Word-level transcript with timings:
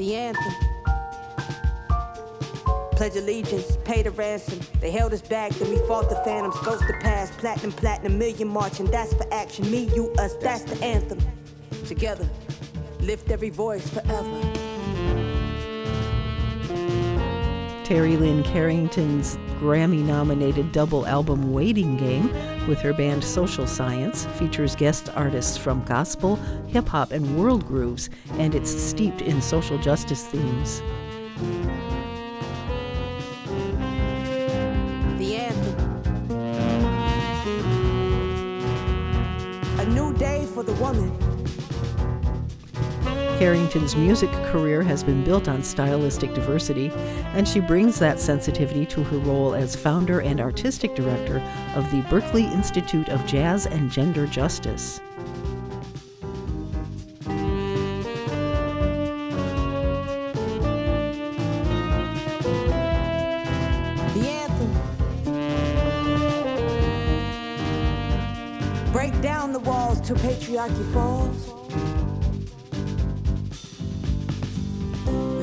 The 0.00 0.16
anthem. 0.16 0.54
Pledge 2.92 3.16
allegiance, 3.16 3.76
pay 3.84 4.02
the 4.02 4.10
ransom. 4.12 4.58
They 4.80 4.90
held 4.90 5.12
us 5.12 5.20
back, 5.20 5.52
then 5.52 5.68
we 5.68 5.76
fought 5.86 6.08
the 6.08 6.16
phantoms. 6.24 6.58
Ghost 6.60 6.84
the 6.86 6.94
past, 7.02 7.34
platinum, 7.34 7.70
platinum, 7.72 8.16
million 8.18 8.48
marching. 8.48 8.86
That's 8.86 9.12
for 9.12 9.30
action. 9.30 9.70
Me, 9.70 9.90
you, 9.94 10.10
us, 10.12 10.36
that's 10.36 10.62
the 10.62 10.82
anthem. 10.82 11.18
Together, 11.86 12.26
lift 13.00 13.30
every 13.30 13.50
voice 13.50 13.90
forever. 13.90 14.40
Terri 17.84 18.18
Lyne 18.18 18.42
Carrington's 18.42 19.36
Grammy 19.58 20.02
nominated 20.02 20.72
double 20.72 21.06
album 21.06 21.52
Waiting 21.52 21.98
Game 21.98 22.34
with 22.66 22.80
her 22.80 22.92
band 22.92 23.22
Social 23.22 23.66
Science 23.66 24.26
features 24.38 24.76
guest 24.76 25.10
artists 25.14 25.56
from 25.56 25.82
gospel, 25.84 26.36
hip 26.68 26.88
hop, 26.88 27.12
and 27.12 27.38
world 27.38 27.66
grooves, 27.66 28.10
and 28.34 28.54
it's 28.54 28.70
steeped 28.70 29.22
in 29.22 29.40
social 29.42 29.78
justice 29.78 30.24
themes. 30.26 30.82
The. 35.18 35.40
A 39.78 39.86
new 39.86 40.12
day 40.14 40.46
for 40.54 40.62
the 40.62 40.72
woman. 40.74 41.29
Carrington's 43.40 43.96
music 43.96 44.30
career 44.52 44.82
has 44.82 45.02
been 45.02 45.24
built 45.24 45.48
on 45.48 45.62
stylistic 45.62 46.34
diversity, 46.34 46.90
and 47.32 47.48
she 47.48 47.58
brings 47.58 47.98
that 47.98 48.20
sensitivity 48.20 48.84
to 48.84 49.02
her 49.02 49.16
role 49.16 49.54
as 49.54 49.74
founder 49.74 50.20
and 50.20 50.42
artistic 50.42 50.94
director 50.94 51.42
of 51.74 51.90
the 51.90 52.02
Berklee 52.10 52.52
Institute 52.52 53.08
of 53.08 53.24
Jazz 53.24 53.64
and 53.64 53.90
Gender 53.90 54.26
Justice. 54.26 55.00
Break 68.92 69.18
down 69.22 69.54
the 69.54 69.60
walls 69.60 69.98
till 70.02 70.16
patriarchy 70.16 70.92
falls. 70.92 71.89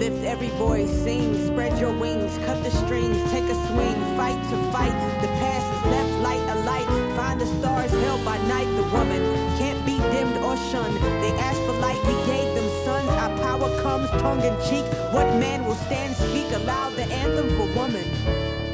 Lift 0.08 0.23
every 0.23 0.47
voice, 0.52 0.89
sing, 1.03 1.36
spread 1.47 1.77
your 1.81 1.91
wings, 1.91 2.38
cut 2.45 2.63
the 2.63 2.72
strings, 2.72 3.17
take 3.30 3.44
a 3.44 3.67
swing, 3.67 3.95
fight 4.16 4.41
to 4.52 4.72
fight. 4.72 4.95
The 5.19 5.27
past 5.27 5.67
is 5.75 5.91
left 5.91 6.11
light 6.23 6.39
a 6.47 6.55
light. 6.61 6.88
Find 7.17 7.41
the 7.41 7.45
stars 7.45 7.91
held 7.91 8.23
by 8.23 8.38
night. 8.47 8.67
The 8.77 8.83
woman 8.83 9.22
can't 9.58 9.86
be 9.86 9.97
dimmed 9.97 10.38
or 10.38 10.55
shunned. 10.72 10.95
They 11.22 11.33
asked 11.44 11.59
for 11.64 11.73
light, 11.73 11.99
we 12.05 12.14
gave 12.25 12.55
them 12.55 12.69
sons. 12.86 13.09
Our 13.09 13.38
power 13.39 13.81
comes 13.81 14.09
tongue 14.22 14.44
in 14.45 14.55
cheek. 14.69 14.86
What 15.11 15.27
man 15.41 15.66
will 15.66 15.75
stand, 15.75 16.16
speak 16.16 16.53
aloud 16.53 16.94
the 16.94 17.03
anthem 17.03 17.49
for 17.58 17.67
woman? 17.77 18.67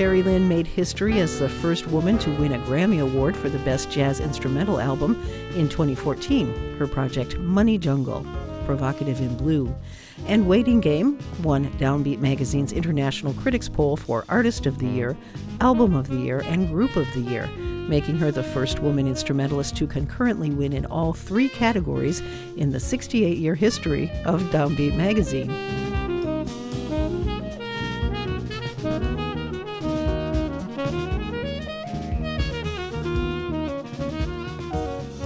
Terri 0.00 0.24
Lyne 0.24 0.48
made 0.48 0.66
history 0.66 1.20
as 1.20 1.38
the 1.38 1.48
first 1.50 1.86
woman 1.88 2.16
to 2.20 2.34
win 2.36 2.54
a 2.54 2.58
Grammy 2.60 3.02
Award 3.02 3.36
for 3.36 3.50
the 3.50 3.58
Best 3.58 3.90
Jazz 3.90 4.18
Instrumental 4.18 4.80
Album 4.80 5.12
in 5.54 5.68
2014. 5.68 6.78
Her 6.78 6.86
project 6.86 7.36
Money 7.36 7.76
Jungle, 7.76 8.24
Provocative 8.64 9.20
in 9.20 9.36
Blue, 9.36 9.76
and 10.24 10.48
Waiting 10.48 10.80
Game 10.80 11.18
won 11.42 11.70
Downbeat 11.72 12.18
Magazine's 12.18 12.72
International 12.72 13.34
Critics 13.34 13.68
Poll 13.68 13.98
for 13.98 14.24
Artist 14.30 14.64
of 14.64 14.78
the 14.78 14.86
Year, 14.86 15.18
Album 15.60 15.94
of 15.94 16.08
the 16.08 16.16
Year, 16.16 16.40
and 16.46 16.68
Group 16.68 16.96
of 16.96 17.06
the 17.12 17.20
Year, 17.20 17.46
making 17.46 18.16
her 18.16 18.30
the 18.30 18.42
first 18.42 18.78
woman 18.78 19.06
instrumentalist 19.06 19.76
to 19.76 19.86
concurrently 19.86 20.48
win 20.48 20.72
in 20.72 20.86
all 20.86 21.12
three 21.12 21.50
categories 21.50 22.22
in 22.56 22.70
the 22.70 22.80
68 22.80 23.36
year 23.36 23.54
history 23.54 24.10
of 24.24 24.40
Downbeat 24.44 24.96
Magazine. 24.96 25.50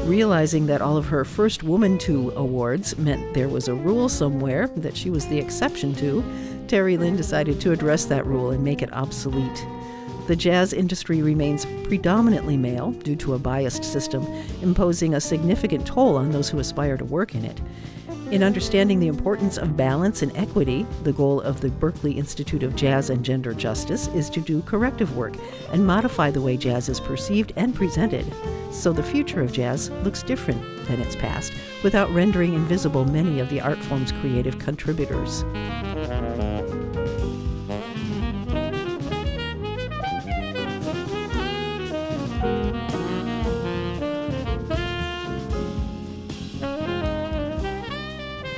Realizing 0.04 0.66
that 0.66 0.82
all 0.82 0.98
of 0.98 1.06
her 1.06 1.24
first 1.24 1.62
Woman 1.62 1.96
to 1.98 2.30
awards 2.36 2.98
meant 2.98 3.32
there 3.32 3.48
was 3.48 3.68
a 3.68 3.74
rule 3.74 4.10
somewhere 4.10 4.68
that 4.76 4.94
she 4.94 5.08
was 5.08 5.26
the 5.26 5.38
exception 5.38 5.94
to, 5.94 6.22
Terri 6.66 6.98
Lyne 6.98 7.16
decided 7.16 7.58
to 7.62 7.72
address 7.72 8.04
that 8.04 8.26
rule 8.26 8.50
and 8.50 8.62
make 8.62 8.82
it 8.82 8.92
obsolete. 8.92 9.66
The 10.26 10.36
jazz 10.36 10.74
industry 10.74 11.22
remains 11.22 11.64
predominantly 11.84 12.58
male 12.58 12.92
due 12.92 13.16
to 13.16 13.32
a 13.32 13.38
biased 13.38 13.82
system, 13.82 14.24
imposing 14.60 15.14
a 15.14 15.20
significant 15.22 15.86
toll 15.86 16.16
on 16.16 16.32
those 16.32 16.50
who 16.50 16.58
aspire 16.58 16.98
to 16.98 17.04
work 17.04 17.34
in 17.34 17.46
it. 17.46 17.60
In 18.30 18.42
understanding 18.42 18.98
the 18.98 19.08
importance 19.08 19.58
of 19.58 19.76
balance 19.76 20.22
and 20.22 20.36
equity, 20.36 20.86
the 21.02 21.12
goal 21.12 21.40
of 21.42 21.60
the 21.60 21.68
Berklee 21.68 22.16
Institute 22.16 22.62
of 22.62 22.74
Jazz 22.74 23.10
and 23.10 23.24
Gender 23.24 23.54
Justice 23.54 24.08
is 24.08 24.28
to 24.30 24.40
do 24.40 24.62
corrective 24.62 25.16
work 25.16 25.34
and 25.72 25.86
modify 25.86 26.30
the 26.30 26.40
way 26.40 26.56
jazz 26.56 26.88
is 26.88 27.00
perceived 27.00 27.52
and 27.56 27.74
presented 27.74 28.24
so 28.74 28.92
the 28.92 29.02
future 29.02 29.40
of 29.40 29.52
jazz 29.52 29.90
looks 30.02 30.22
different 30.22 30.60
than 30.86 31.00
its 31.00 31.14
past 31.16 31.52
without 31.82 32.10
rendering 32.10 32.54
invisible 32.54 33.04
many 33.04 33.38
of 33.38 33.48
the 33.48 33.60
art 33.60 33.78
form's 33.78 34.12
creative 34.12 34.58
contributors. 34.58 35.44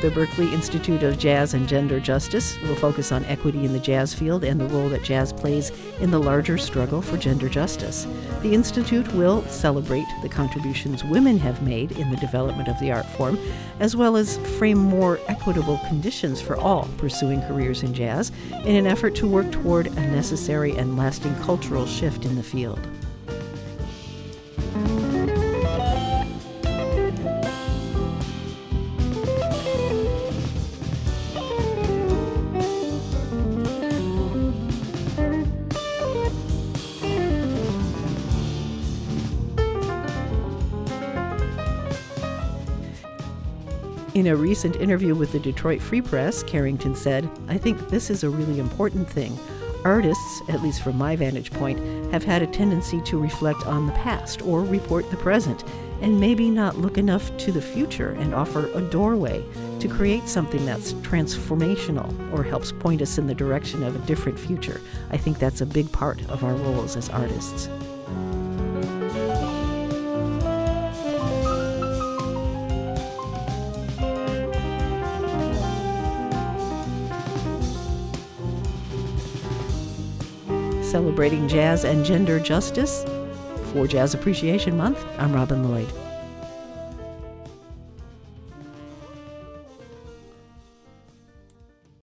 The 0.07 0.13
Berklee 0.13 0.53
Institute 0.53 1.03
of 1.03 1.19
Jazz 1.19 1.53
and 1.53 1.67
Gender 1.67 1.99
Justice 1.99 2.57
will 2.63 2.77
focus 2.77 3.11
on 3.11 3.25
equity 3.25 3.65
in 3.65 3.73
the 3.73 3.81
jazz 3.81 4.15
field 4.15 4.45
and 4.45 4.61
the 4.61 4.69
role 4.69 4.89
that 4.91 5.03
jazz 5.03 5.33
plays 5.33 5.73
in 5.99 6.13
the 6.13 6.21
larger 6.21 6.57
struggle 6.59 7.03
for 7.03 7.17
gender 7.17 7.49
justice. 7.49 8.07
The 8.41 8.55
Institute 8.55 9.13
will 9.15 9.43
celebrate 9.49 10.07
the 10.23 10.29
contributions 10.29 11.03
women 11.03 11.41
have 11.41 11.61
made 11.61 11.91
in 11.91 12.09
the 12.09 12.17
development 12.19 12.69
of 12.69 12.79
the 12.79 12.93
art 12.93 13.07
form, 13.17 13.37
as 13.81 13.97
well 13.97 14.17
as 14.17 14.39
frame 14.59 14.79
more 14.79 15.19
equitable 15.27 15.81
conditions 15.89 16.41
for 16.41 16.55
all 16.57 16.89
pursuing 16.99 17.43
careers 17.43 17.83
in 17.83 17.93
jazz 17.93 18.31
in 18.65 18.77
an 18.77 18.87
effort 18.87 19.17
to 19.17 19.27
work 19.27 19.51
toward 19.51 19.89
a 19.89 20.01
necessary 20.13 20.77
and 20.77 20.97
lasting 20.97 21.35
cultural 21.41 21.85
shift 21.85 22.25
in 22.25 22.37
the 22.37 22.45
field. 22.45 22.79
In 44.17 44.29
a 44.29 44.35
recent 44.35 44.77
interview 44.77 45.15
with 45.15 45.33
the 45.33 45.39
Detroit 45.39 45.83
Free 45.83 46.01
Press, 46.01 46.43
Carrington 46.43 46.97
said, 46.97 47.29
I 47.49 47.59
think 47.59 47.91
this 47.91 48.09
is 48.09 48.25
a 48.25 48.31
really 48.31 48.59
important 48.59 49.07
thing. 49.07 49.39
Artists, 49.85 50.41
at 50.49 50.63
least 50.63 50.81
from 50.81 50.97
my 50.97 51.17
vantage 51.17 51.53
point, 51.53 51.79
have 52.13 52.25
had 52.25 52.41
a 52.41 52.47
tendency 52.47 53.03
to 53.03 53.21
reflect 53.21 53.67
on 53.67 53.87
the 53.87 53.93
past 53.93 54.41
or 54.41 54.63
report 54.63 55.11
the 55.11 55.19
present, 55.19 55.65
and 56.01 56.19
maybe 56.19 56.49
not 56.49 56.79
look 56.79 56.97
enough 56.97 57.37
to 57.37 57.53
the 57.53 57.61
future 57.61 58.13
and 58.13 58.35
offer 58.35 58.71
a 58.73 58.81
doorway 58.81 59.45
to 59.81 59.87
create 59.87 60.27
something 60.27 60.65
that's 60.65 60.95
transformational 60.95 62.33
or 62.33 62.43
helps 62.43 62.73
point 62.73 63.03
us 63.03 63.19
in 63.19 63.27
the 63.27 63.35
direction 63.35 63.83
of 63.83 63.97
a 63.97 64.07
different 64.07 64.39
future. 64.39 64.81
I 65.11 65.19
think 65.19 65.39
that's 65.39 65.61
a 65.61 65.67
big 65.67 65.93
part 65.93 66.27
of 66.31 66.43
our 66.43 66.55
roles 66.55 66.97
as 66.97 67.11
artists. 67.11 67.69
Celebrating 80.87 81.49
jazz 81.49 81.85
and 81.85 82.05
gender 82.05 82.39
justice. 82.41 83.05
For 83.73 83.87
Jazz 83.87 84.15
Appreciation 84.15 84.77
Month, 84.77 85.05
I'm 85.19 85.33
Robin 85.35 85.69
Lloyd. 85.69 86.06